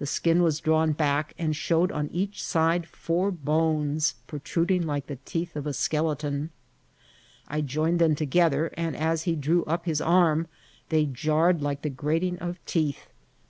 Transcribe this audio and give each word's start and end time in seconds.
The 0.00 0.06
skin 0.06 0.42
was 0.42 0.58
drawn 0.58 0.90
back, 0.90 1.32
and 1.38 1.54
riiowed 1.54 1.94
on 1.94 2.08
each 2.12 2.42
side 2.42 2.84
four 2.84 3.30
bones 3.30 4.16
protruding 4.26 4.84
like 4.84 5.06
the 5.06 5.20
teeth 5.24 5.54
of 5.54 5.68
a 5.68 5.72
skel* 5.72 6.12
eton. 6.12 6.48
I 7.46 7.60
joined 7.60 8.00
them 8.00 8.16
together, 8.16 8.72
and 8.76 8.96
as 8.96 9.22
he 9.22 9.36
drew 9.36 9.64
up 9.66 9.84
his 9.84 10.00
arm 10.00 10.48
they 10.88 11.06
jarred 11.06 11.62
like 11.62 11.82
the 11.82 11.90
grating 11.90 12.40
of 12.40 12.58
teeth. 12.66 13.06